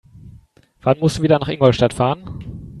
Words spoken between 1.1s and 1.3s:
du